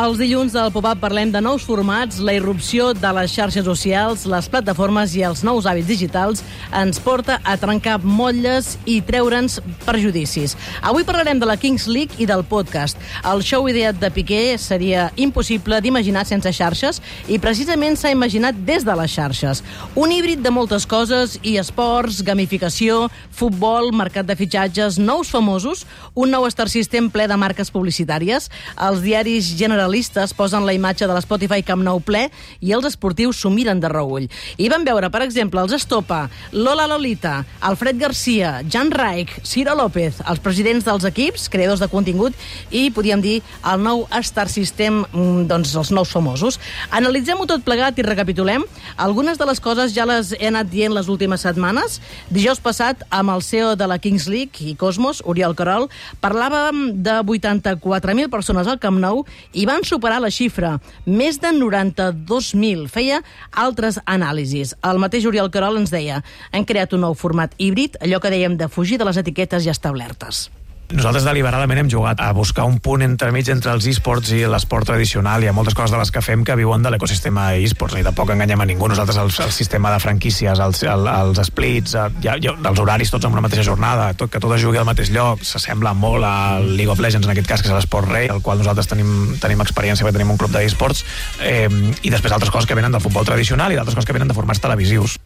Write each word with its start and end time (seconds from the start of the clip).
Els 0.00 0.16
dilluns 0.16 0.54
del 0.54 0.70
Pop-Up 0.72 0.96
parlem 1.02 1.28
de 1.28 1.40
nous 1.44 1.60
formats, 1.66 2.22
la 2.24 2.32
irrupció 2.32 2.94
de 2.96 3.08
les 3.12 3.32
xarxes 3.34 3.66
socials, 3.66 4.22
les 4.24 4.46
plataformes 4.48 5.12
i 5.12 5.24
els 5.28 5.42
nous 5.44 5.66
hàbits 5.68 5.90
digitals 5.90 6.40
ens 6.72 6.96
porta 7.04 7.36
a 7.44 7.58
trencar 7.60 7.98
motlles 8.00 8.78
i 8.88 8.94
treure'ns 9.04 9.58
perjudicis. 9.84 10.54
Avui 10.80 11.04
parlarem 11.04 11.42
de 11.42 11.48
la 11.50 11.58
Kings 11.60 11.84
League 11.84 12.16
i 12.16 12.28
del 12.30 12.46
podcast. 12.48 12.96
El 13.28 13.44
show 13.44 13.68
ideat 13.68 13.98
de 14.00 14.08
Piqué 14.14 14.54
seria 14.56 15.10
impossible 15.20 15.82
d'imaginar 15.84 16.24
sense 16.24 16.54
xarxes 16.56 17.02
i 17.28 17.36
precisament 17.42 18.00
s'ha 18.00 18.14
imaginat 18.14 18.56
des 18.56 18.88
de 18.88 18.96
les 19.02 19.12
xarxes. 19.12 19.60
Un 20.00 20.16
híbrid 20.16 20.40
de 20.40 20.54
moltes 20.54 20.88
coses 20.88 21.36
i 21.42 21.58
esports, 21.60 22.22
gamificació, 22.24 23.10
futbol, 23.36 23.92
mercat 23.92 24.24
de 24.24 24.38
fitxatges, 24.38 24.96
nous 24.96 25.28
famosos, 25.28 25.84
un 26.14 26.32
nou 26.32 26.48
Star 26.48 26.70
System 26.72 27.12
ple 27.12 27.28
de 27.28 27.36
marques 27.36 27.74
publicitàries, 27.74 28.48
els 28.80 29.04
diaris 29.04 29.52
generalistes 29.90 30.34
posen 30.34 30.64
la 30.66 30.72
imatge 30.72 31.06
de 31.06 31.14
l'Spotify 31.14 31.64
Camp 31.66 31.82
Nou 31.82 31.98
ple 32.00 32.28
i 32.62 32.70
els 32.76 32.86
esportius 32.86 33.40
s'ho 33.40 33.50
miren 33.50 33.80
de 33.82 33.88
reull. 33.90 34.28
I 34.56 34.68
van 34.70 34.84
veure, 34.86 35.10
per 35.10 35.22
exemple, 35.24 35.60
els 35.60 35.72
Estopa, 35.74 36.28
Lola 36.52 36.86
Lolita, 36.86 37.44
Alfred 37.66 37.98
Garcia, 37.98 38.60
Jan 38.70 38.92
Reich, 38.94 39.32
Ciro 39.42 39.74
López, 39.74 40.20
els 40.30 40.38
presidents 40.40 40.86
dels 40.86 41.06
equips, 41.08 41.48
creadors 41.50 41.82
de 41.82 41.88
contingut, 41.90 42.36
i, 42.70 42.90
podríem 42.94 43.20
dir, 43.20 43.40
el 43.66 43.82
nou 43.82 44.06
Star 44.22 44.46
System, 44.48 45.02
mm, 45.10 45.48
doncs, 45.50 45.74
els 45.74 45.90
nous 45.90 46.12
famosos. 46.12 46.60
Analitzem-ho 46.90 47.48
tot 47.50 47.64
plegat 47.66 47.98
i 47.98 48.06
recapitulem. 48.06 48.64
Algunes 48.96 49.38
de 49.38 49.48
les 49.48 49.60
coses 49.60 49.94
ja 49.96 50.06
les 50.06 50.34
he 50.38 50.46
anat 50.46 50.70
dient 50.70 50.94
les 50.94 51.08
últimes 51.08 51.42
setmanes. 51.42 52.00
Dijous 52.30 52.60
passat, 52.62 53.02
amb 53.10 53.34
el 53.34 53.42
CEO 53.42 53.74
de 53.74 53.90
la 53.90 53.98
Kings 53.98 54.28
League 54.28 54.62
i 54.62 54.76
Cosmos, 54.76 55.22
Oriol 55.24 55.56
Carol, 55.58 55.90
parlàvem 56.22 57.02
de 57.02 57.18
84.000 57.24 58.30
persones 58.30 58.68
al 58.70 58.78
Camp 58.78 59.00
Nou 59.00 59.24
i 59.52 59.66
van 59.66 59.79
superar 59.86 60.20
la 60.22 60.30
xifra, 60.34 60.76
més 61.06 61.40
de 61.42 61.52
92.000. 61.56 62.86
Feia 62.92 63.20
altres 63.52 64.00
anàlisis. 64.04 64.76
El 64.86 65.02
mateix 65.02 65.26
Oriol 65.30 65.50
Carol 65.50 65.80
ens 65.80 65.92
deia 65.94 66.22
han 66.52 66.68
creat 66.68 66.94
un 66.96 67.06
nou 67.06 67.18
format 67.18 67.54
híbrid, 67.58 68.00
allò 68.04 68.20
que 68.20 68.32
dèiem 68.32 68.56
de 68.60 68.68
fugir 68.68 69.00
de 69.00 69.08
les 69.08 69.20
etiquetes 69.20 69.64
ja 69.66 69.76
establertes. 69.76 70.48
Nosaltres 70.90 71.22
deliberadament 71.22 71.78
hem 71.84 71.90
jugat 71.90 72.18
a 72.18 72.32
buscar 72.34 72.64
un 72.66 72.80
punt 72.82 73.04
entremig 73.06 73.46
entre 73.52 73.70
els 73.76 73.84
esports 73.86 74.32
i 74.34 74.40
l'esport 74.50 74.88
tradicional. 74.90 75.44
Hi 75.44 75.50
ha 75.50 75.54
moltes 75.54 75.76
coses 75.78 75.92
de 75.94 76.00
les 76.00 76.10
que 76.10 76.22
fem 76.24 76.42
que 76.42 76.56
viuen 76.58 76.82
de 76.82 76.90
l'ecosistema 76.90 77.44
esports 77.62 77.94
i 78.00 78.02
tampoc 78.02 78.32
enganyem 78.34 78.64
a 78.64 78.66
ningú. 78.66 78.88
Nosaltres 78.90 79.20
el, 79.22 79.30
el 79.44 79.54
sistema 79.54 79.92
de 79.94 80.00
franquícies, 80.02 80.58
els, 80.58 80.82
el, 80.82 81.06
els 81.06 81.42
splits, 81.46 81.94
eh, 81.94 82.08
ja, 82.26 82.34
ja, 82.42 82.56
els 82.58 82.82
horaris 82.82 83.14
tots 83.14 83.28
en 83.28 83.38
una 83.38 83.46
mateixa 83.46 83.68
jornada, 83.70 84.10
tot, 84.18 84.32
que 84.34 84.42
tot 84.42 84.56
es 84.58 84.66
jugui 84.66 84.82
al 84.82 84.88
mateix 84.88 85.14
lloc, 85.14 85.46
s'assembla 85.46 85.94
molt 85.94 86.26
al 86.26 86.72
League 86.74 86.90
of 86.90 86.98
Legends, 86.98 87.28
en 87.28 87.36
aquest 87.36 87.54
cas, 87.54 87.62
que 87.62 87.70
és 87.70 87.78
l'esport 87.78 88.10
rei, 88.10 88.26
el 88.34 88.42
qual 88.42 88.58
nosaltres 88.58 88.90
tenim, 88.90 89.36
tenim 89.38 89.62
experiència 89.62 90.02
perquè 90.02 90.18
tenim 90.18 90.34
un 90.34 90.42
club 90.42 90.50
d'esports, 90.58 91.06
eh, 91.46 91.68
i 92.02 92.10
després 92.10 92.34
altres 92.34 92.50
coses 92.50 92.66
que 92.66 92.74
venen 92.74 92.90
del 92.90 93.04
futbol 93.04 93.28
tradicional 93.28 93.70
i 93.70 93.78
d'altres 93.78 93.94
coses 93.94 94.10
que 94.10 94.18
venen 94.18 94.32
de 94.32 94.34
formats 94.34 94.58
televisius. 94.58 95.20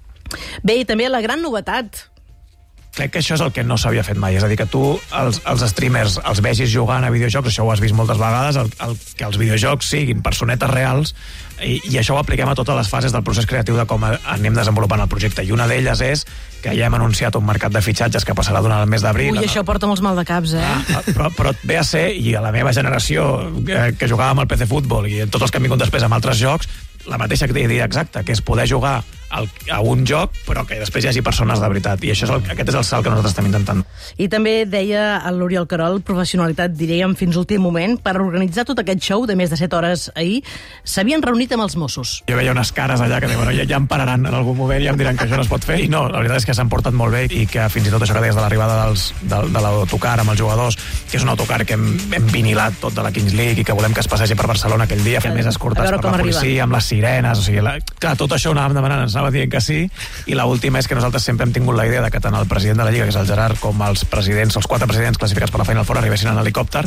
Bé, 0.61 0.83
i 0.83 0.85
també 0.85 1.09
la 1.09 1.25
gran 1.25 1.41
novetat 1.41 2.11
crec 2.95 3.15
que 3.15 3.21
això 3.23 3.37
és 3.37 3.43
el 3.45 3.53
que 3.55 3.65
no 3.67 3.77
s'havia 3.81 4.05
fet 4.07 4.19
mai. 4.21 4.37
És 4.39 4.45
a 4.47 4.51
dir, 4.51 4.59
que 4.61 4.67
tu 4.71 4.83
els, 5.19 5.41
els 5.51 5.65
streamers 5.71 6.19
els 6.23 6.43
vegis 6.45 6.71
jugant 6.73 7.05
a 7.05 7.11
videojocs, 7.15 7.51
això 7.51 7.67
ho 7.67 7.73
has 7.75 7.83
vist 7.83 7.97
moltes 7.97 8.21
vegades, 8.21 8.59
el, 8.61 8.71
el, 8.87 8.97
que 9.19 9.27
els 9.27 9.39
videojocs 9.41 9.91
siguin 9.95 10.23
personetes 10.25 10.71
reals, 10.71 11.15
i, 11.63 11.79
i 11.91 11.99
això 12.01 12.17
ho 12.17 12.21
apliquem 12.21 12.51
a 12.51 12.57
totes 12.59 12.77
les 12.77 12.91
fases 12.91 13.15
del 13.15 13.23
procés 13.27 13.47
creatiu 13.47 13.77
de 13.79 13.87
com 13.91 14.03
anem 14.07 14.57
desenvolupant 14.57 15.03
el 15.05 15.11
projecte. 15.11 15.45
I 15.47 15.55
una 15.55 15.69
d'elles 15.71 16.03
és 16.07 16.25
que 16.65 16.73
ja 16.75 16.89
hem 16.89 16.97
anunciat 16.97 17.37
un 17.37 17.45
mercat 17.47 17.75
de 17.75 17.83
fitxatges 17.85 18.25
que 18.25 18.35
passarà 18.37 18.63
durant 18.65 18.83
el 18.83 18.91
mes 18.91 19.05
d'abril. 19.05 19.35
Ui, 19.37 19.45
això 19.45 19.65
porta 19.67 19.91
molts 19.91 20.03
mal 20.05 20.17
de 20.19 20.25
caps, 20.29 20.57
eh? 20.57 20.65
Ah, 20.65 21.03
però, 21.11 21.29
però 21.35 21.53
ve 21.63 21.79
a 21.79 21.85
ser, 21.87 22.09
i 22.17 22.35
a 22.35 22.43
la 22.45 22.55
meva 22.55 22.73
generació, 22.73 23.27
que, 23.67 23.91
que 24.01 24.09
jugàvem 24.11 24.43
al 24.43 24.51
PC 24.51 24.71
Futbol, 24.71 25.11
i 25.11 25.27
tots 25.29 25.47
els 25.47 25.53
que 25.53 25.61
han 25.61 25.69
vingut 25.69 25.83
després 25.85 26.07
amb 26.07 26.17
altres 26.17 26.41
jocs, 26.41 26.71
la 27.11 27.21
mateixa 27.21 27.47
idea 27.53 27.85
exacta, 27.85 28.25
que 28.25 28.33
és 28.33 28.41
poder 28.41 28.67
jugar 28.71 29.03
al, 29.31 29.49
a 29.71 29.81
un 29.81 30.05
joc, 30.09 30.35
però 30.49 30.65
que 30.69 30.81
després 30.81 31.05
hi 31.05 31.13
hagi 31.13 31.25
persones 31.25 31.61
de 31.63 31.71
veritat. 31.71 32.03
I 32.05 32.13
això 32.15 32.29
és 32.29 32.35
el, 32.35 32.45
aquest 32.55 32.73
és 32.73 32.79
el 32.81 32.87
salt 32.87 33.07
que 33.07 33.13
nosaltres 33.13 33.35
estem 33.35 33.49
intentant. 33.51 33.85
I 34.21 34.29
també 34.33 34.57
deia 34.69 35.21
el 35.29 35.39
l'Oriol 35.45 35.67
Carol, 35.69 36.01
professionalitat, 36.07 36.73
diríem, 36.79 37.15
fins 37.19 37.37
últim 37.37 37.63
moment, 37.65 37.99
per 38.01 38.17
organitzar 38.21 38.65
tot 38.69 38.81
aquest 38.81 39.03
show 39.05 39.27
de 39.29 39.37
més 39.37 39.53
de 39.53 39.59
7 39.61 39.77
hores 39.77 40.07
ahir, 40.15 40.41
s'havien 40.85 41.23
reunit 41.23 41.53
amb 41.53 41.67
els 41.67 41.77
Mossos. 41.81 42.17
Jo 42.31 42.39
veia 42.39 42.55
unes 42.55 42.73
cares 42.73 43.03
allà 43.05 43.21
que 43.21 43.29
bueno, 43.35 43.53
ja, 43.53 43.67
ja 43.69 43.81
em 43.81 43.89
pararan 43.91 44.25
en 44.25 44.35
algun 44.35 44.57
moment 44.57 44.83
i 44.83 44.89
em 44.91 44.99
diran 45.01 45.19
que 45.19 45.27
això 45.27 45.37
no 45.37 45.45
es 45.45 45.51
pot 45.51 45.65
fer. 45.67 45.81
I 45.85 45.91
no, 45.93 46.07
la 46.09 46.23
veritat 46.23 46.43
és 46.43 46.49
que 46.49 46.57
s'han 46.57 46.71
portat 46.73 46.97
molt 46.97 47.15
bé 47.15 47.25
i 47.29 47.45
que 47.51 47.67
fins 47.73 47.89
i 47.89 47.95
tot 47.95 48.05
això 48.05 48.17
que 48.17 48.25
deies 48.25 48.37
de 48.37 48.43
l'arribada 48.45 48.79
dels, 48.85 49.07
de, 49.23 49.41
de 49.53 49.65
l'autocar 49.67 50.17
amb 50.23 50.35
els 50.35 50.41
jugadors, 50.41 50.79
que 51.11 51.19
és 51.19 51.27
un 51.27 51.33
autocar 51.35 51.63
que 51.67 51.77
hem, 51.77 51.87
hem 52.17 52.31
vinilat 52.33 52.79
tot 52.81 52.97
de 52.97 53.05
la 53.05 53.13
Kings 53.15 53.37
League 53.37 53.63
i 53.63 53.67
que 53.67 53.77
volem 53.77 53.95
que 53.97 54.05
es 54.05 54.11
passegi 54.11 54.39
per 54.39 54.49
Barcelona 54.51 54.89
aquell 54.89 55.05
dia, 55.05 55.23
fem 55.25 55.37
més 55.37 55.49
escortats 55.51 55.91
per 55.91 56.01
la 56.01 56.17
policia, 56.17 56.41
arriben. 56.41 56.65
amb 56.69 56.79
les 56.79 56.91
sirenes, 56.93 57.41
o 57.41 57.47
sigui, 57.47 57.63
la, 57.65 57.77
clar, 58.01 58.15
tot 58.21 58.37
això 58.37 58.53
ho 58.53 58.57
anàvem 58.57 58.79
demanant, 58.81 59.05
ens 59.15 59.21
anava 59.21 59.31
dient 59.35 59.51
que 59.51 59.63
sí, 59.63 59.85
i 60.27 60.35
l'última 60.35 60.81
és 60.83 60.89
que 60.91 60.99
nosaltres 60.99 61.25
sempre 61.27 61.47
hem 61.47 61.55
tingut 61.55 61.77
la 61.79 61.87
idea 61.87 62.03
de 62.03 62.11
que 62.11 62.21
tant 62.23 62.35
el 62.35 62.49
president 62.51 62.83
de 62.83 62.89
la 62.89 62.95
Lliga, 62.95 63.07
que 63.07 63.15
és 63.15 63.21
el 63.21 63.29
Gerard, 63.29 63.61
com 63.63 63.81
els 63.87 64.05
presidents, 64.11 64.59
els 64.59 64.67
quatre 64.71 64.89
presidents 64.91 65.21
classificats 65.21 65.55
per 65.55 65.63
la 65.63 65.69
Final 65.69 65.87
Four 65.87 66.01
arribessin 66.01 66.33
en 66.33 66.41
helicòpter. 66.43 66.85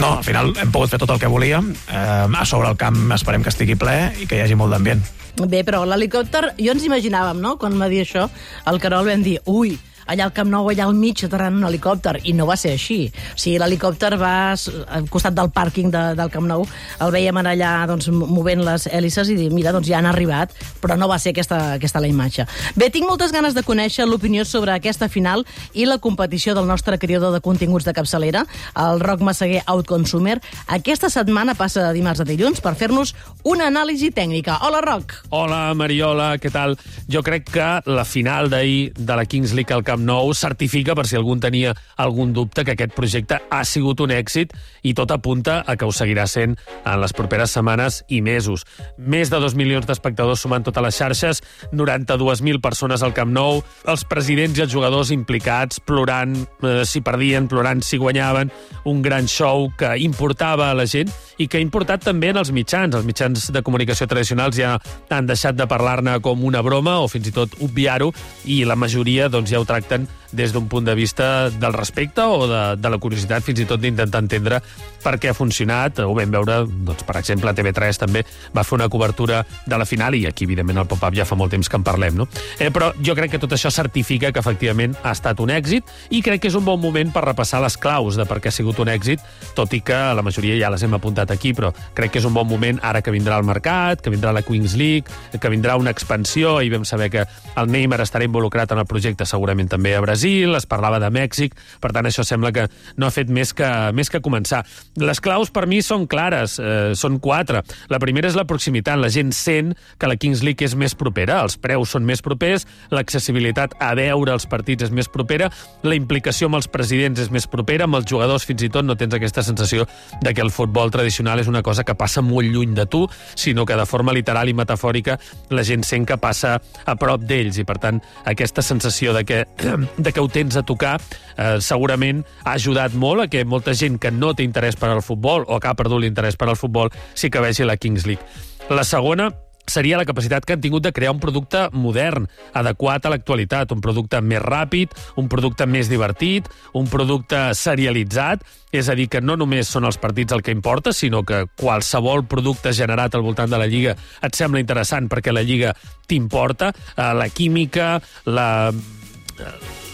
No, 0.00 0.16
al 0.16 0.24
final 0.24 0.54
hem 0.56 0.72
pogut 0.72 0.94
fer 0.94 1.02
tot 1.02 1.12
el 1.12 1.20
que 1.20 1.30
volíem. 1.30 1.74
Eh, 1.92 2.40
a 2.40 2.46
sobre 2.48 2.72
el 2.72 2.80
camp 2.80 3.12
esperem 3.12 3.44
que 3.44 3.52
estigui 3.52 3.76
ple 3.76 3.98
i 4.22 4.26
que 4.26 4.38
hi 4.38 4.44
hagi 4.46 4.56
molt 4.58 4.72
d'ambient. 4.72 5.04
Bé, 5.38 5.62
però 5.62 5.84
l'helicòpter, 5.86 6.54
jo 6.58 6.72
ens 6.72 6.86
imaginàvem, 6.88 7.38
no?, 7.42 7.58
quan 7.60 7.76
va 7.78 7.90
dir 7.92 8.00
això, 8.02 8.26
el 8.66 8.80
Carol 8.82 9.06
vam 9.06 9.22
dir, 9.22 9.36
ui, 9.46 9.76
allà 10.08 10.28
al 10.28 10.34
Camp 10.36 10.50
Nou, 10.50 10.68
allà 10.70 10.86
al 10.88 10.96
mig, 10.96 11.20
aterrant 11.24 11.56
un 11.58 11.66
helicòpter, 11.68 12.18
i 12.24 12.34
no 12.36 12.46
va 12.48 12.56
ser 12.58 12.72
així. 12.76 13.00
O 13.34 13.38
sigui, 13.38 13.58
l'helicòpter 13.60 14.14
va 14.20 14.34
al 14.54 15.08
costat 15.12 15.36
del 15.36 15.52
pàrquing 15.54 15.92
de, 15.94 16.02
del 16.18 16.32
Camp 16.32 16.48
Nou, 16.48 16.64
el 17.04 17.14
veiem 17.14 17.36
allà 17.42 17.72
doncs, 17.90 18.08
movent 18.10 18.64
les 18.66 18.88
hèlices 18.90 19.30
i 19.32 19.36
dir, 19.38 19.50
mira, 19.54 19.72
doncs 19.76 19.88
ja 19.90 19.98
han 20.00 20.08
arribat, 20.08 20.54
però 20.82 20.96
no 20.98 21.08
va 21.10 21.18
ser 21.20 21.34
aquesta, 21.34 21.60
aquesta 21.76 22.02
la 22.02 22.10
imatge. 22.10 22.48
Bé, 22.78 22.90
tinc 22.94 23.08
moltes 23.08 23.32
ganes 23.34 23.56
de 23.56 23.64
conèixer 23.66 24.06
l'opinió 24.08 24.44
sobre 24.48 24.74
aquesta 24.74 25.10
final 25.12 25.44
i 25.74 25.86
la 25.88 25.98
competició 26.02 26.54
del 26.56 26.68
nostre 26.68 26.98
creador 26.98 27.34
de 27.34 27.42
continguts 27.44 27.86
de 27.86 27.94
capçalera, 27.96 28.44
el 28.78 29.00
Roc 29.04 29.22
Massaguer 29.24 29.62
Outconsumer. 29.66 30.38
Aquesta 30.78 31.10
setmana 31.12 31.54
passa 31.58 31.84
de 31.86 31.92
dimarts 31.96 32.22
a 32.24 32.28
dilluns 32.28 32.62
per 32.64 32.74
fer-nos 32.78 33.14
una 33.44 33.68
anàlisi 33.68 34.10
tècnica. 34.14 34.58
Hola, 34.66 34.80
Roc! 34.84 35.14
Hola, 35.34 35.74
Mariola, 35.78 36.32
què 36.40 36.52
tal? 36.54 36.78
Jo 37.10 37.22
crec 37.26 37.48
que 37.52 37.68
la 37.88 38.04
final 38.08 38.50
d'ahir 38.52 38.92
de 38.96 39.18
la 39.18 39.26
Kings 39.28 39.54
League 39.56 39.74
al 39.74 39.84
Camp 39.84 39.97
Camp 39.98 40.06
Nou 40.06 40.32
certifica, 40.34 40.94
per 40.94 41.06
si 41.08 41.16
algú 41.18 41.34
tenia 41.40 41.74
algun 41.98 42.32
dubte, 42.32 42.62
que 42.64 42.76
aquest 42.76 42.94
projecte 42.94 43.40
ha 43.50 43.64
sigut 43.66 44.00
un 44.00 44.12
èxit 44.14 44.52
i 44.86 44.94
tot 44.94 45.10
apunta 45.10 45.64
a 45.66 45.74
que 45.76 45.86
ho 45.86 45.92
seguirà 45.92 46.26
sent 46.30 46.54
en 46.84 47.00
les 47.02 47.12
properes 47.12 47.50
setmanes 47.50 48.04
i 48.08 48.20
mesos. 48.22 48.64
Més 48.98 49.30
de 49.30 49.40
dos 49.42 49.56
milions 49.58 49.86
d'espectadors 49.86 50.40
sumant 50.40 50.62
totes 50.62 50.84
les 50.84 50.98
xarxes, 50.98 51.42
92.000 51.72 52.62
persones 52.62 53.02
al 53.02 53.14
Camp 53.14 53.32
Nou, 53.34 53.62
els 53.90 54.04
presidents 54.06 54.58
i 54.58 54.66
els 54.66 54.72
jugadors 54.72 55.10
implicats, 55.10 55.80
plorant 55.80 56.36
eh, 56.62 56.84
si 56.86 57.02
perdien, 57.02 57.48
plorant 57.50 57.82
si 57.82 57.98
guanyaven, 57.98 58.52
un 58.86 59.02
gran 59.02 59.26
show 59.26 59.68
que 59.78 59.96
importava 60.04 60.70
a 60.70 60.78
la 60.78 60.86
gent 60.86 61.10
i 61.38 61.48
que 61.48 61.58
ha 61.58 61.64
importat 61.64 62.04
també 62.04 62.32
en 62.32 62.40
els 62.42 62.52
mitjans. 62.54 62.94
Els 62.94 63.06
mitjans 63.08 63.48
de 63.54 63.62
comunicació 63.64 64.08
tradicionals 64.10 64.58
ja 64.58 64.76
han 65.10 65.26
deixat 65.30 65.56
de 65.58 65.66
parlar-ne 65.70 66.18
com 66.24 66.44
una 66.44 66.62
broma 66.66 66.98
o 67.02 67.08
fins 67.10 67.30
i 67.30 67.34
tot 67.34 67.54
obviar-ho 67.64 68.12
i 68.46 68.64
la 68.68 68.76
majoria 68.76 69.30
doncs, 69.32 69.52
ja 69.54 69.62
ho 69.62 69.68
tracten 69.68 70.08
des 70.32 70.52
d'un 70.52 70.68
punt 70.68 70.84
de 70.84 70.94
vista 70.94 71.48
del 71.50 71.72
respecte 71.72 72.20
o 72.20 72.46
de, 72.46 72.76
de 72.76 72.90
la 72.90 72.98
curiositat, 72.98 73.42
fins 73.44 73.62
i 73.62 73.66
tot 73.68 73.80
d'intentar 73.80 74.20
entendre 74.20 74.60
per 75.02 75.16
què 75.20 75.30
ha 75.30 75.36
funcionat. 75.36 76.02
Ho 76.04 76.14
vam 76.16 76.32
veure, 76.32 76.60
doncs, 76.66 77.04
per 77.08 77.16
exemple, 77.20 77.54
TV3 77.56 78.00
també 78.02 78.24
va 78.54 78.64
fer 78.66 78.76
una 78.76 78.88
cobertura 78.92 79.44
de 79.66 79.78
la 79.78 79.86
final 79.88 80.18
i 80.18 80.26
aquí, 80.28 80.44
evidentment, 80.44 80.82
el 80.82 80.90
pop-up 80.90 81.16
ja 81.16 81.26
fa 81.28 81.38
molt 81.38 81.54
temps 81.54 81.68
que 81.68 81.78
en 81.80 81.86
parlem, 81.86 82.18
no? 82.18 82.28
Eh, 82.58 82.70
però 82.74 82.90
jo 83.04 83.16
crec 83.16 83.32
que 83.34 83.42
tot 83.42 83.54
això 83.56 83.72
certifica 83.72 84.32
que 84.32 84.42
efectivament 84.42 84.96
ha 85.02 85.14
estat 85.16 85.40
un 85.40 85.52
èxit 85.54 85.88
i 86.10 86.22
crec 86.24 86.42
que 86.42 86.52
és 86.52 86.58
un 86.58 86.66
bon 86.66 86.80
moment 86.80 87.12
per 87.14 87.24
repassar 87.24 87.62
les 87.64 87.78
claus 87.80 88.18
de 88.18 88.26
per 88.28 88.40
què 88.42 88.52
ha 88.52 88.54
sigut 88.54 88.78
un 88.84 88.92
èxit, 88.92 89.22
tot 89.56 89.72
i 89.72 89.80
que 89.80 89.96
la 90.14 90.24
majoria 90.24 90.58
ja 90.60 90.72
les 90.72 90.84
hem 90.84 90.96
apuntat 90.98 91.27
aquí, 91.34 91.52
però 91.56 91.72
crec 91.94 92.14
que 92.14 92.22
és 92.22 92.26
un 92.28 92.34
bon 92.34 92.48
moment 92.48 92.80
ara 92.82 93.02
que 93.02 93.14
vindrà 93.14 93.38
el 93.38 93.46
mercat, 93.46 94.02
que 94.02 94.12
vindrà 94.12 94.32
la 94.32 94.42
Queens 94.42 94.76
League, 94.78 95.06
que 95.38 95.50
vindrà 95.52 95.76
una 95.78 95.92
expansió 95.94 96.58
i 96.62 96.70
vam 96.72 96.84
saber 96.88 97.10
que 97.12 97.24
el 97.58 97.70
Neymar 97.70 98.00
estarà 98.04 98.26
involucrat 98.26 98.72
en 98.72 98.82
el 98.82 98.88
projecte 98.88 99.26
segurament 99.28 99.68
també 99.70 99.94
a 99.96 100.02
Brasil, 100.04 100.54
es 100.56 100.66
parlava 100.68 101.00
de 101.02 101.10
Mèxic, 101.12 101.56
per 101.82 101.92
tant 101.96 102.08
això 102.08 102.24
sembla 102.26 102.52
que 102.54 102.68
no 102.96 103.08
ha 103.08 103.14
fet 103.14 103.30
més 103.32 103.52
que, 103.56 103.68
més 103.94 104.10
que 104.10 104.22
començar. 104.24 104.64
Les 105.00 105.20
claus 105.24 105.52
per 105.54 105.66
mi 105.70 105.80
són 105.84 106.06
clares, 106.10 106.58
eh, 106.58 106.94
són 106.98 107.18
quatre. 107.22 107.62
La 107.92 108.00
primera 108.02 108.28
és 108.30 108.38
la 108.38 108.46
proximitat, 108.48 108.98
la 108.98 109.12
gent 109.12 109.32
sent 109.36 109.74
que 109.98 110.08
la 110.10 110.16
Kings 110.16 110.42
League 110.46 110.64
és 110.64 110.76
més 110.78 110.94
propera, 110.98 111.42
els 111.42 111.58
preus 111.60 111.94
són 111.94 112.06
més 112.08 112.22
propers, 112.24 112.66
l'accessibilitat 112.94 113.76
a 113.82 113.92
veure 113.98 114.32
els 114.34 114.46
partits 114.48 114.88
és 114.88 114.94
més 114.94 115.10
propera, 115.12 115.50
la 115.82 115.96
implicació 115.98 116.48
amb 116.48 116.60
els 116.60 116.68
presidents 116.70 117.20
és 117.20 117.30
més 117.34 117.46
propera, 117.50 117.88
amb 117.88 117.98
els 117.98 118.08
jugadors 118.08 118.46
fins 118.48 118.64
i 118.64 118.70
tot 118.72 118.86
no 118.86 118.96
tens 118.98 119.14
aquesta 119.14 119.42
sensació 119.42 119.86
de 120.22 120.34
que 120.34 120.44
el 120.44 120.52
futbol 120.54 120.90
tradicional 120.90 121.17
és 121.18 121.48
una 121.48 121.62
cosa 121.62 121.84
que 121.84 121.94
passa 121.94 122.22
molt 122.22 122.48
lluny 122.48 122.74
de 122.74 122.86
tu, 122.86 123.06
sinó 123.34 123.64
que 123.66 123.76
de 123.76 123.86
forma 123.86 124.12
literal 124.12 124.48
i 124.48 124.54
metafòrica 124.54 125.18
la 125.50 125.64
gent 125.64 125.84
sent 125.84 126.06
que 126.06 126.18
passa 126.18 126.58
a 126.84 126.96
prop 126.96 127.24
d'ells 127.26 127.58
i 127.58 127.64
per 127.64 127.78
tant 127.78 128.00
aquesta 128.24 128.62
sensació 128.62 129.12
de 129.16 129.24
que 129.24 129.44
de 129.98 130.12
que 130.12 130.20
ho 130.20 130.28
tens 130.28 130.56
a 130.56 130.62
tocar, 130.62 130.98
eh, 131.36 131.58
segurament 131.60 132.24
ha 132.44 132.54
ajudat 132.54 132.94
molt 132.94 133.26
a 133.26 133.28
que 133.28 133.44
molta 133.44 133.74
gent 133.74 133.98
que 133.98 134.10
no 134.10 134.34
té 134.34 134.46
interès 134.46 134.76
per 134.76 134.92
al 134.92 135.02
futbol 135.02 135.44
o 135.46 135.58
que 135.58 135.68
ha 135.68 135.74
perdut 135.74 136.02
l'interès 136.02 136.36
per 136.36 136.48
al 136.48 136.56
futbol 136.56 136.92
sí 137.14 137.30
que 137.30 137.42
vegi 137.42 137.64
la 137.64 137.76
Kings 137.76 138.06
League. 138.06 138.22
La 138.70 138.84
segona 138.84 139.30
seria 139.70 139.98
la 139.98 140.06
capacitat 140.08 140.44
que 140.44 140.56
han 140.56 140.62
tingut 140.62 140.84
de 140.84 140.92
crear 140.92 141.12
un 141.14 141.20
producte 141.20 141.68
modern, 141.72 142.28
adequat 142.56 143.06
a 143.06 143.12
l'actualitat, 143.12 143.72
un 143.72 143.82
producte 143.84 144.20
més 144.20 144.42
ràpid, 144.44 144.94
un 145.20 145.28
producte 145.28 145.66
més 145.66 145.90
divertit, 145.90 146.48
un 146.78 146.88
producte 146.90 147.48
serialitzat, 147.54 148.44
és 148.72 148.88
a 148.88 148.96
dir, 148.98 149.08
que 149.08 149.22
no 149.24 149.36
només 149.40 149.70
són 149.70 149.88
els 149.88 150.00
partits 150.00 150.34
el 150.36 150.44
que 150.44 150.52
importa, 150.52 150.92
sinó 150.92 151.22
que 151.24 151.46
qualsevol 151.56 152.26
producte 152.28 152.74
generat 152.76 153.14
al 153.14 153.24
voltant 153.24 153.50
de 153.50 153.60
la 153.60 153.68
Lliga 153.68 153.96
et 154.22 154.36
sembla 154.36 154.60
interessant 154.60 155.08
perquè 155.08 155.32
la 155.32 155.44
Lliga 155.46 155.74
t'importa, 156.08 156.72
eh, 156.72 157.12
la 157.16 157.28
química, 157.32 157.96
la 158.26 158.48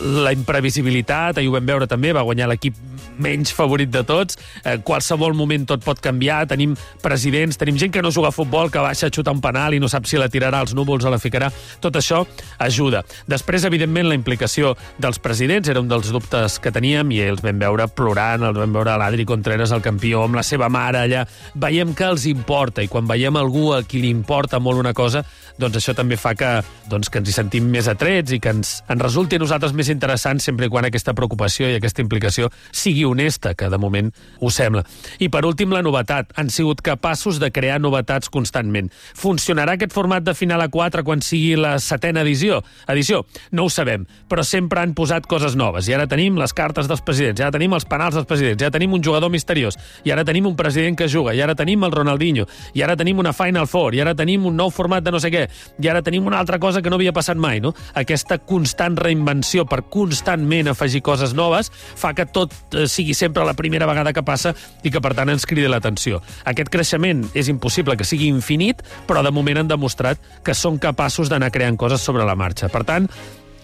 la 0.00 0.32
imprevisibilitat, 0.32 1.38
ahir 1.38 1.50
ho 1.50 1.55
vam 1.55 1.67
veure 1.69 1.87
també, 1.91 2.12
va 2.17 2.25
guanyar 2.26 2.49
l'equip 2.50 2.76
menys 3.19 3.52
favorit 3.55 3.90
de 3.90 4.02
tots, 4.05 4.38
eh, 4.64 4.78
qualsevol 4.84 5.34
moment 5.34 5.66
tot 5.66 5.84
pot 5.84 6.00
canviar, 6.00 6.46
tenim 6.50 6.76
presidents, 7.02 7.58
tenim 7.61 7.78
gent 7.78 7.93
que 7.93 8.02
no 8.02 8.11
juga 8.11 8.28
a 8.28 8.32
futbol, 8.32 8.70
que 8.70 8.78
baixa 8.78 9.06
a 9.06 9.11
xutar 9.11 9.34
un 9.34 9.40
penal 9.40 9.75
i 9.75 9.81
no 9.81 9.88
sap 9.88 10.06
si 10.06 10.19
la 10.19 10.28
tirarà 10.28 10.61
als 10.61 10.75
núvols 10.75 11.05
o 11.05 11.11
la 11.11 11.19
ficarà, 11.19 11.50
tot 11.81 11.94
això 11.96 12.25
ajuda. 12.58 13.05
Després, 13.26 13.64
evidentment, 13.64 14.08
la 14.08 14.19
implicació 14.19 14.75
dels 14.99 15.19
presidents 15.19 15.69
era 15.69 15.81
un 15.81 15.88
dels 15.88 16.11
dubtes 16.12 16.58
que 16.58 16.72
teníem 16.72 17.11
i 17.12 17.20
els 17.20 17.43
vam 17.44 17.58
veure 17.58 17.88
plorant, 17.88 18.43
els 18.43 18.58
vam 18.58 18.72
veure 18.72 18.96
l'Adri 18.99 19.25
Contreras, 19.25 19.72
el 19.72 19.82
campió, 19.84 20.25
amb 20.25 20.38
la 20.38 20.43
seva 20.43 20.69
mare 20.69 21.05
allà. 21.05 21.25
Veiem 21.55 21.94
que 21.94 22.08
els 22.08 22.26
importa 22.31 22.82
i 22.82 22.88
quan 22.88 23.06
veiem 23.08 23.37
algú 23.37 23.72
a 23.75 23.82
qui 23.82 24.02
li 24.02 24.11
importa 24.11 24.61
molt 24.61 24.81
una 24.81 24.94
cosa, 24.94 25.25
doncs 25.58 25.78
això 25.78 25.94
també 25.94 26.16
fa 26.19 26.34
que, 26.38 26.50
doncs, 26.90 27.11
que 27.11 27.20
ens 27.22 27.31
hi 27.31 27.37
sentim 27.37 27.69
més 27.70 27.88
atrets 27.90 28.34
i 28.34 28.40
que 28.43 28.52
ens, 28.55 28.76
ens 28.90 29.02
resulti 29.02 29.38
a 29.38 29.43
nosaltres 29.43 29.75
més 29.76 29.90
interessant 29.93 30.40
sempre 30.43 30.69
quan 30.72 30.88
aquesta 30.88 31.14
preocupació 31.14 31.70
i 31.70 31.78
aquesta 31.78 32.02
implicació 32.02 32.50
sigui 32.72 33.04
honesta, 33.05 33.55
que 33.55 33.69
de 33.71 33.79
moment 33.79 34.11
ho 34.41 34.51
sembla. 34.51 34.85
I 35.19 35.29
per 35.33 35.45
últim, 35.47 35.73
la 35.75 35.83
novetat. 35.83 36.33
Han 36.37 36.51
sigut 36.51 36.83
capaços 36.85 37.41
de 37.43 37.51
crear 37.55 37.81
novetats 37.81 38.31
constantment. 38.33 38.91
Funcionarà 39.19 39.77
aquest 39.77 39.95
format 39.95 40.25
de 40.25 40.35
final 40.35 40.62
a 40.62 40.69
4 40.69 41.05
quan 41.05 41.23
sigui 41.23 41.55
la 41.61 41.77
setena 41.83 42.23
edició? 42.25 42.62
Edició? 42.89 43.25
No 43.53 43.67
ho 43.67 43.73
sabem, 43.73 44.06
però 44.29 44.45
sempre 44.47 44.81
han 44.81 44.95
posat 44.95 45.29
coses 45.31 45.56
noves. 45.56 45.89
I 45.89 45.97
ara 45.97 46.09
tenim 46.11 46.39
les 46.41 46.55
cartes 46.56 46.89
dels 46.91 47.03
presidents, 47.05 47.41
ja 47.41 47.53
tenim 47.55 47.75
els 47.77 47.87
penals 47.89 48.17
dels 48.17 48.29
presidents, 48.29 48.62
ja 48.62 48.73
tenim 48.75 48.95
un 48.97 49.03
jugador 49.05 49.33
misteriós, 49.33 49.79
i 50.05 50.12
ara 50.15 50.25
tenim 50.25 50.47
un 50.47 50.57
president 50.57 50.99
que 50.99 51.09
juga, 51.09 51.35
i 51.35 51.43
ara 51.45 51.55
tenim 51.59 51.85
el 51.85 51.93
Ronaldinho, 51.95 52.47
i 52.75 52.83
ara 52.83 52.97
tenim 52.97 53.21
una 53.23 53.35
Final 53.37 53.69
Four, 53.71 53.95
i 53.95 54.03
ara 54.05 54.15
tenim 54.19 54.47
un 54.47 54.57
nou 54.57 54.73
format 54.75 55.05
de 55.05 55.15
no 55.15 55.21
sé 55.23 55.31
què, 55.35 55.47
i 55.81 55.91
ara 55.91 56.03
tenim 56.03 56.27
una 56.27 56.39
altra 56.41 56.59
cosa 56.62 56.83
que 56.83 56.91
no 56.91 56.99
havia 57.00 57.15
passat 57.15 57.39
mai, 57.41 57.61
no? 57.61 57.75
Aquesta 57.95 58.39
constant 58.39 58.97
reinvenció 59.00 59.67
per 59.69 59.85
constantment 59.93 60.71
afegir 60.71 61.03
coses 61.05 61.35
noves 61.35 61.71
fa 61.75 62.15
que 62.15 62.27
tot 62.27 62.55
eh, 62.75 62.87
sigui 62.94 63.14
sempre 63.19 63.44
la 63.46 63.56
primera 63.58 63.88
vegada 63.91 64.14
que 64.14 64.25
passa 64.26 64.55
i 64.82 64.93
que, 64.94 65.02
per 65.02 65.14
tant, 65.19 65.32
ens 65.35 65.46
cridi 65.50 65.69
l'atenció. 65.70 66.23
Aquest 66.49 66.70
creixement 66.73 67.26
és 67.35 67.50
impossible 67.52 67.99
que 67.99 68.06
sigui 68.08 68.31
infinit, 68.31 68.85
però 69.08 69.25
de 69.26 69.35
moment 69.35 69.62
han 69.62 69.70
demostrat 69.70 70.20
que 70.44 70.55
són 70.55 70.79
capaços 70.82 71.32
d'anar 71.32 71.52
creant 71.55 71.79
coses 71.81 72.05
sobre 72.05 72.26
la 72.26 72.38
marxa. 72.38 72.70
Per 72.73 72.85
tant, 72.87 73.11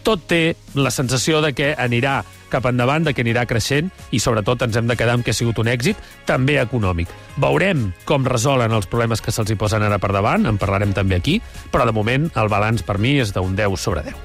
tot 0.07 0.27
té 0.31 0.57
la 0.75 0.93
sensació 0.95 1.41
de 1.45 1.53
que 1.57 1.75
anirà 1.79 2.21
cap 2.51 2.67
endavant, 2.67 3.07
de 3.07 3.15
que 3.15 3.23
anirà 3.23 3.47
creixent 3.49 3.89
i 4.11 4.19
sobretot 4.21 4.67
ens 4.67 4.77
hem 4.77 4.89
de 4.91 4.97
quedar 4.99 5.15
amb 5.17 5.25
que 5.25 5.33
ha 5.33 5.37
sigut 5.37 5.61
un 5.63 5.71
èxit 5.71 5.99
també 6.27 6.59
econòmic. 6.61 7.09
Veurem 7.41 7.87
com 8.09 8.27
resolen 8.27 8.75
els 8.75 8.89
problemes 8.91 9.23
que 9.23 9.33
se'ls 9.33 9.53
hi 9.53 9.57
posen 9.57 9.85
ara 9.87 10.01
per 10.03 10.11
davant, 10.13 10.45
en 10.51 10.59
parlarem 10.59 10.93
també 10.97 11.17
aquí, 11.17 11.39
però 11.71 11.87
de 11.87 11.95
moment 11.95 12.27
el 12.35 12.51
balanç 12.53 12.83
per 12.87 12.99
mi 12.99 13.15
és 13.23 13.33
d'un 13.33 13.55
10 13.57 13.79
sobre 13.81 14.03
10. 14.05 14.19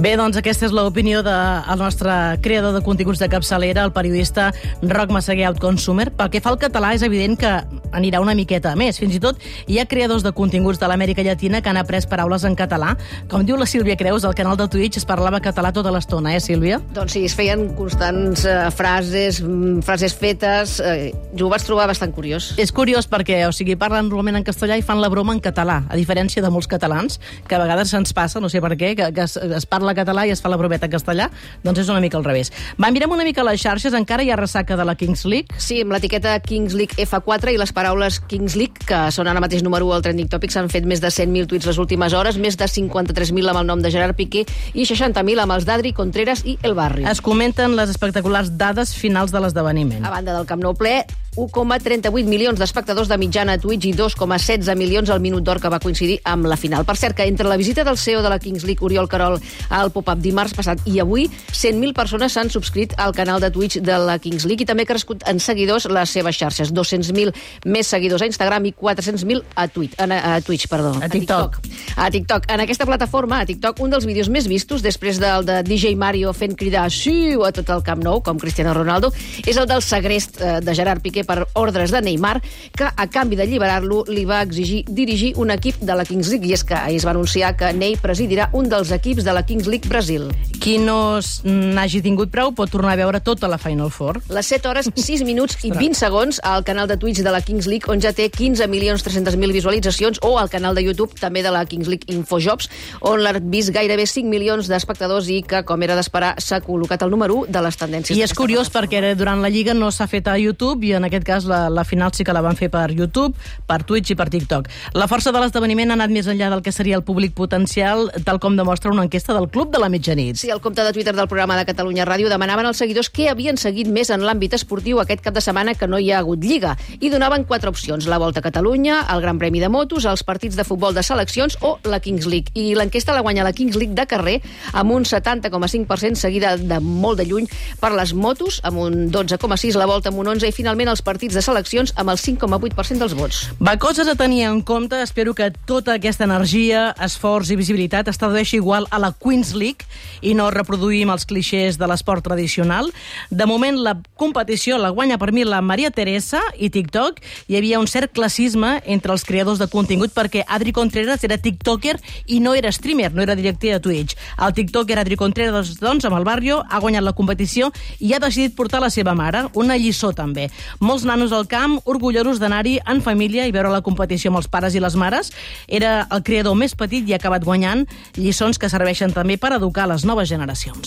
Bé, 0.00 0.16
doncs 0.18 0.40
aquesta 0.40 0.66
és 0.66 0.74
l'opinió 0.74 1.22
del 1.24 1.78
nostre 1.78 2.10
creador 2.42 2.74
de 2.74 2.82
continguts 2.84 3.20
de 3.20 3.28
capçalera, 3.32 3.84
el 3.84 3.92
periodista 3.92 4.50
Roc 4.82 5.12
Massaguer 5.12 5.46
Outconsumer. 5.50 6.10
Pel 6.16 6.32
que 6.32 6.40
fa 6.40 6.50
al 6.54 6.58
català, 6.60 6.94
és 6.96 7.04
evident 7.06 7.36
que 7.38 7.52
anirà 7.92 8.20
una 8.24 8.34
miqueta 8.34 8.74
més. 8.76 8.98
Fins 9.00 9.14
i 9.16 9.20
tot 9.22 9.40
hi 9.68 9.78
ha 9.78 9.86
creadors 9.88 10.24
de 10.24 10.32
continguts 10.36 10.80
de 10.80 10.88
l'Amèrica 10.88 11.24
Llatina 11.24 11.60
que 11.60 11.70
han 11.70 11.80
après 11.80 12.08
paraules 12.08 12.44
en 12.44 12.56
català. 12.56 12.94
Com 13.30 13.44
diu 13.46 13.60
la 13.60 13.68
Sílvia 13.68 13.96
Creus, 14.00 14.24
al 14.24 14.34
canal 14.34 14.56
de 14.56 14.68
Twitch 14.72 14.96
es 15.00 15.08
parlava 15.16 15.40
català 15.40 15.72
tota 15.72 15.92
l'estona, 15.94 16.34
eh, 16.36 16.40
Sílvia? 16.40 16.78
Doncs 16.94 17.16
sí, 17.16 17.24
es 17.26 17.34
feien 17.36 17.70
constants 17.78 18.44
eh, 18.44 18.56
frases, 18.74 19.40
mm, 19.42 19.80
frases 19.86 20.14
fetes. 20.14 20.76
Eh, 20.80 21.12
jo 21.36 21.48
ho 21.48 21.52
vaig 21.52 21.64
trobar 21.64 21.86
bastant 21.88 22.12
curiós. 22.12 22.52
És 22.60 22.72
curiós 22.72 23.08
perquè, 23.08 23.40
o 23.48 23.52
sigui, 23.56 23.78
parlen 23.80 24.08
normalment 24.10 24.40
en 24.40 24.46
castellà 24.46 24.76
i 24.76 24.84
fan 24.84 25.00
la 25.00 25.08
broma 25.12 25.32
en 25.32 25.40
català, 25.40 25.82
a 25.88 25.96
diferència 25.96 26.42
de 26.44 26.50
molts 26.52 26.68
catalans, 26.68 27.20
que 27.48 27.56
a 27.56 27.62
vegades 27.62 27.90
se'ns 27.90 28.12
passa, 28.16 28.40
no 28.40 28.50
sé 28.52 28.60
per 28.60 28.74
què, 28.76 28.92
que, 28.98 29.08
que 29.16 29.24
es, 29.24 29.36
es 29.36 29.66
parla 29.66 29.94
català 29.96 30.26
i 30.26 30.34
es 30.34 30.42
fa 30.44 30.52
la 30.52 30.58
brometa 30.60 30.86
en 30.86 30.92
castellà, 30.92 31.30
doncs 31.64 31.80
és 31.80 31.92
una 31.92 32.02
mica 32.04 32.18
al 32.18 32.26
revés. 32.26 32.52
Va, 32.76 32.90
mirem 32.92 33.10
una 33.10 33.24
mica 33.24 33.44
les 33.46 33.60
xarxes, 33.62 33.94
encara 33.96 34.22
hi 34.26 34.30
ha 34.30 34.36
ressaca 34.36 34.76
de 34.76 34.84
la 34.84 34.96
Kings 34.98 35.24
League? 35.24 35.56
Sí, 35.58 35.80
amb 35.82 35.96
l'etiqueta 35.96 36.36
Kings 36.44 36.76
League 36.76 37.00
F4 37.06 37.54
i 37.54 37.60
les 37.60 37.72
paraules 37.72 38.20
Kings 38.28 38.56
League, 38.56 38.84
que 38.86 39.06
són 39.14 39.30
ara 39.30 39.40
mateix 39.40 39.64
número 39.64 39.88
1 39.88 39.96
al 39.96 40.04
Trending 40.04 40.30
Topics, 40.32 40.58
han 40.60 40.68
fet 40.72 40.84
més 40.84 41.00
de 41.00 41.08
100.000 41.12 41.48
tuits 41.50 41.70
les 41.70 41.80
últimes 41.80 42.12
hores, 42.12 42.36
més 42.36 42.58
de 42.60 42.68
53.000 42.68 43.52
amb 43.52 43.62
el 43.62 43.70
nom 43.72 43.82
de 43.82 43.92
Gerard 43.94 44.16
Piqué 44.16 44.44
i 44.74 44.84
60.000 45.06 45.42
amb 45.44 45.54
els 45.54 45.66
d'Adri 45.68 45.92
Contreras 45.94 46.42
i 46.44 46.56
El 46.66 46.74
Barri. 46.74 47.06
Es 47.06 47.22
comenten 47.22 47.76
les 47.78 47.92
espectaculars 47.92 48.50
dades 48.58 48.94
finals 48.98 49.34
de 49.34 49.42
l'esdeveniment. 49.42 50.02
A 50.04 50.10
banda 50.10 50.34
del 50.34 50.48
Camp 50.48 50.62
Nou 50.64 50.74
ple, 50.74 50.98
1,38 51.36 52.24
milions 52.24 52.58
d'espectadors 52.58 53.10
de 53.12 53.18
mitjana 53.20 53.56
a 53.56 53.60
Twitch 53.60 53.84
i 53.90 53.92
2,16 53.92 54.72
milions 54.80 55.10
al 55.12 55.20
Minut 55.20 55.44
d'Or 55.44 55.60
que 55.60 55.68
va 55.68 55.80
coincidir 55.82 56.16
amb 56.24 56.48
la 56.48 56.56
final. 56.56 56.86
Per 56.88 56.96
cert, 56.96 57.16
que 57.18 57.26
entre 57.28 57.48
la 57.48 57.58
visita 57.60 57.84
del 57.84 57.98
CEO 58.00 58.22
de 58.24 58.30
la 58.32 58.38
Kings 58.40 58.64
League, 58.64 58.84
Oriol 58.84 59.08
Carol, 59.08 59.36
al 59.68 59.92
pop-up 59.92 60.22
dimarts 60.24 60.56
passat 60.56 60.80
i 60.88 60.98
avui, 61.04 61.28
100.000 61.52 61.92
persones 61.96 62.32
s'han 62.32 62.48
subscrit 62.50 62.94
al 62.96 63.12
canal 63.12 63.40
de 63.44 63.50
Twitch 63.52 63.82
de 63.84 63.98
la 64.00 64.16
Kings 64.18 64.46
League 64.48 64.64
i 64.64 64.68
també 64.68 64.86
ha 64.86 64.90
crescut 64.90 65.26
en 65.28 65.40
seguidors 65.40 65.88
les 65.92 66.16
seves 66.16 66.40
xarxes. 66.40 66.72
200.000 66.72 67.34
més 67.68 67.92
seguidors 67.92 68.24
a 68.24 68.30
Instagram 68.30 68.70
i 68.70 68.72
400.000 68.72 69.44
a, 69.54 69.68
Twitch, 69.68 70.00
a, 70.00 70.08
a 70.08 70.40
Twitch. 70.40 70.68
Perdó, 70.72 70.94
a 71.02 71.10
TikTok. 71.12 71.60
A 71.96 72.08
TikTok. 72.10 72.48
En 72.52 72.64
aquesta 72.64 72.88
plataforma, 72.88 73.42
a 73.42 73.48
TikTok, 73.48 73.84
un 73.84 73.92
dels 73.92 74.08
vídeos 74.08 74.32
més 74.32 74.48
vistos, 74.48 74.80
després 74.82 75.20
del 75.20 75.44
de 75.46 75.60
DJ 75.66 75.92
Mario 76.00 76.32
fent 76.32 76.56
cridar 76.56 76.88
sí 76.90 77.36
a 77.36 77.52
tot 77.52 77.68
el 77.76 77.84
Camp 77.84 78.02
Nou, 78.02 78.22
com 78.24 78.40
Cristiano 78.40 78.72
Ronaldo, 78.72 79.12
és 79.44 79.56
el 79.60 79.68
del 79.68 79.84
segrest 79.84 80.40
eh, 80.40 80.58
de 80.64 80.74
Gerard 80.74 81.04
Piqué 81.04 81.25
per 81.26 81.44
ordres 81.54 81.92
de 81.92 82.02
Neymar, 82.02 82.40
que 82.76 82.88
a 82.88 83.06
canvi 83.12 83.36
d'alliberar-lo 83.38 84.04
li 84.08 84.24
va 84.28 84.42
exigir 84.46 84.84
dirigir 84.88 85.34
un 85.36 85.50
equip 85.50 85.80
de 85.80 85.94
la 85.94 86.04
Kings 86.04 86.30
League. 86.32 86.46
I 86.46 86.54
és 86.56 86.64
que 86.64 86.74
ahir 86.74 87.00
es 87.00 87.06
va 87.06 87.12
anunciar 87.14 87.54
que 87.58 87.72
Ney 87.76 87.96
presidirà 88.00 88.48
un 88.56 88.68
dels 88.70 88.92
equips 88.94 89.24
de 89.26 89.34
la 89.34 89.44
Kings 89.46 89.66
League 89.66 89.88
Brasil. 89.88 90.28
Qui 90.62 90.78
no 90.82 91.18
n'hagi 91.44 92.02
tingut 92.04 92.30
prou 92.32 92.52
pot 92.56 92.70
tornar 92.70 92.94
a 92.94 93.00
veure 93.00 93.20
tota 93.24 93.48
la 93.50 93.58
Final 93.58 93.90
Four. 93.90 94.20
Les 94.34 94.46
7 94.52 94.70
hores, 94.70 94.90
6 94.94 95.24
minuts 95.26 95.58
i 95.64 95.72
20 95.74 95.98
segons 95.98 96.40
al 96.42 96.64
canal 96.64 96.88
de 96.88 96.96
Twitch 97.00 97.22
de 97.22 97.32
la 97.32 97.40
Kings 97.40 97.66
League, 97.70 97.90
on 97.92 98.02
ja 98.02 98.12
té 98.12 98.28
15 98.30 98.66
milions 98.68 99.04
300.000 99.06 99.52
visualitzacions, 99.52 100.20
o 100.22 100.36
al 100.38 100.50
canal 100.52 100.76
de 100.76 100.84
YouTube 100.84 101.16
també 101.20 101.42
de 101.42 101.52
la 101.54 101.64
Kings 101.66 101.88
League 101.88 102.12
Infojobs, 102.12 102.68
on 103.00 103.22
l'ha 103.22 103.36
vist 103.40 103.72
gairebé 103.74 104.06
5 104.06 104.28
milions 104.28 104.68
d'espectadors 104.68 105.30
i 105.32 105.40
que, 105.46 105.62
com 105.66 105.82
era 105.82 105.96
d'esperar, 105.96 106.34
s'ha 106.42 106.60
col·locat 106.64 107.02
al 107.02 107.10
número 107.14 107.42
1 107.46 107.52
de 107.54 107.62
les 107.64 107.80
tendències. 107.80 108.18
I 108.18 108.26
és 108.26 108.34
curiós 108.36 108.70
perquè 108.72 109.14
durant 109.16 109.40
la 109.40 109.50
Lliga 109.52 109.74
no 109.74 109.90
s'ha 109.90 110.08
fet 110.10 110.28
a 110.28 110.36
YouTube 110.38 110.84
i 110.86 110.92
en 110.98 111.08
aquest 111.08 111.15
cas 111.24 111.46
la, 111.48 111.68
la 111.70 111.84
final 111.84 112.12
sí 112.12 112.24
que 112.24 112.34
la 112.34 112.42
van 112.44 112.56
fer 112.56 112.68
per 112.70 112.90
YouTube, 112.90 113.36
per 113.66 113.82
Twitch 113.84 114.12
i 114.12 114.16
per 114.18 114.28
TikTok. 114.32 114.68
La 114.98 115.08
força 115.08 115.32
de 115.32 115.40
l'esdeveniment 115.40 115.90
ha 115.92 115.96
anat 115.96 116.12
més 116.12 116.28
enllà 116.28 116.50
del 116.52 116.62
que 116.62 116.74
seria 116.74 116.96
el 116.98 117.04
públic 117.06 117.34
potencial, 117.34 118.10
tal 118.26 118.40
com 118.42 118.56
demostra 118.56 118.90
una 118.92 119.06
enquesta 119.06 119.34
del 119.36 119.48
Club 119.48 119.72
de 119.72 119.80
la 119.82 119.88
Mitjanit. 119.88 120.36
Sí, 120.40 120.50
el 120.50 120.60
compte 120.60 120.84
de 120.84 120.92
Twitter 120.92 121.14
del 121.16 121.28
programa 121.28 121.56
de 121.56 121.66
Catalunya 121.68 122.06
Ràdio 122.08 122.28
demanaven 122.32 122.66
als 122.66 122.82
seguidors 122.82 123.10
què 123.12 123.30
havien 123.30 123.56
seguit 123.56 123.88
més 123.88 124.10
en 124.10 124.24
l'àmbit 124.26 124.56
esportiu 124.58 125.00
aquest 125.00 125.22
cap 125.24 125.34
de 125.36 125.44
setmana 125.44 125.74
que 125.74 125.88
no 125.88 126.00
hi 126.00 126.10
ha 126.12 126.20
hagut 126.20 126.42
Lliga. 126.42 126.76
I 127.00 127.10
donaven 127.12 127.44
quatre 127.44 127.70
opcions, 127.70 128.08
la 128.10 128.18
Volta 128.18 128.40
a 128.42 128.46
Catalunya, 128.46 129.02
el 129.14 129.22
Gran 129.22 129.38
Premi 129.38 129.60
de 129.62 129.70
Motos, 129.72 130.04
els 130.04 130.24
partits 130.26 130.56
de 130.56 130.64
futbol 130.64 130.94
de 130.94 131.04
seleccions 131.06 131.58
o 131.60 131.76
la 131.84 132.00
Kings 132.00 132.26
League. 132.26 132.52
I 132.54 132.74
l'enquesta 132.78 133.14
la 133.14 133.22
guanya 133.24 133.44
la 133.46 133.52
Kings 133.52 133.76
League 133.76 133.94
de 133.94 134.06
carrer 134.06 134.40
amb 134.72 134.92
un 134.92 135.04
70,5% 135.04 136.16
seguida 136.16 136.56
de 136.56 136.80
molt 136.80 137.20
de 137.20 137.26
lluny 137.28 137.48
per 137.80 137.92
les 137.94 138.14
motos, 138.14 138.60
amb 138.64 138.80
un 138.82 139.10
12,6%, 139.12 139.76
la 139.78 139.86
Volta 139.86 140.10
amb 140.12 140.20
un 140.22 140.32
11% 140.34 140.48
i 140.48 140.56
finalment 140.56 140.92
els 140.96 141.04
partits 141.04 141.36
de 141.36 141.44
seleccions 141.44 141.92
amb 142.00 142.10
el 142.12 142.20
5,8% 142.20 143.02
dels 143.02 143.14
vots. 143.16 143.42
Va, 143.60 143.76
coses 143.76 144.08
a 144.08 144.16
tenir 144.16 144.46
en 144.48 144.62
compte. 144.64 144.96
Espero 145.04 145.34
que 145.36 145.50
tota 145.68 145.96
aquesta 145.96 146.24
energia, 146.24 146.88
esforç 147.04 147.52
i 147.52 147.58
visibilitat 147.60 148.08
es 148.08 148.20
tradueixi 148.20 148.56
igual 148.56 148.88
a 148.90 149.00
la 149.02 149.12
Queens 149.12 149.52
League 149.52 149.84
i 150.24 150.32
no 150.38 150.48
reproduïm 150.54 151.12
els 151.12 151.26
clixés 151.28 151.76
de 151.76 151.88
l'esport 151.90 152.24
tradicional. 152.24 152.88
De 153.30 153.46
moment, 153.46 153.76
la 153.76 153.96
competició 154.16 154.78
la 154.80 154.92
guanya 154.94 155.18
per 155.20 155.32
mi 155.36 155.44
la 155.44 155.60
Maria 155.60 155.90
Teresa 155.90 156.40
i 156.56 156.70
TikTok. 156.72 157.20
Hi 157.50 157.58
havia 157.58 157.80
un 157.82 157.88
cert 157.90 158.14
classisme 158.16 158.80
entre 158.86 159.12
els 159.12 159.26
creadors 159.28 159.60
de 159.60 159.68
contingut 159.68 160.14
perquè 160.16 160.46
Adri 160.48 160.72
Contreras 160.72 161.24
era 161.28 161.36
tiktoker 161.36 161.98
i 162.32 162.40
no 162.40 162.54
era 162.56 162.72
streamer, 162.72 163.12
no 163.12 163.22
era 163.22 163.36
director 163.36 163.76
de 163.76 163.80
Twitch. 163.84 164.16
El 164.40 164.56
tiktoker 164.56 164.98
Adri 165.02 165.18
Contreras, 165.20 165.76
doncs, 165.82 166.06
amb 166.08 166.16
el 166.16 166.24
Barrio, 166.24 166.62
ha 166.70 166.80
guanyat 166.80 167.04
la 167.04 167.14
competició 167.16 167.70
i 168.00 168.14
ha 168.14 168.22
decidit 168.22 168.56
portar 168.56 168.80
la 168.80 168.90
seva 168.90 169.14
mare, 169.18 169.46
una 169.54 169.76
lliçó 169.76 170.12
també. 170.16 170.48
Molts 170.86 171.02
nanos 171.02 171.32
al 171.34 171.48
camp, 171.50 171.80
orgullosos 171.90 172.38
d'anar-hi 172.38 172.76
en 172.86 173.00
família 173.02 173.48
i 173.48 173.54
veure 173.54 173.72
la 173.72 173.82
competició 173.82 174.30
amb 174.30 174.38
els 174.38 174.46
pares 174.46 174.76
i 174.78 174.82
les 174.84 174.94
mares. 174.94 175.32
Era 175.66 176.06
el 176.14 176.22
creador 176.22 176.54
més 176.54 176.76
petit 176.78 177.08
i 177.10 177.16
ha 177.16 177.18
acabat 177.18 177.42
guanyant 177.42 177.82
lliçons 178.14 178.54
que 178.54 178.70
serveixen 178.70 179.10
també 179.10 179.34
per 179.34 179.56
educar 179.56 179.88
les 179.90 180.06
noves 180.06 180.30
generacions. 180.30 180.78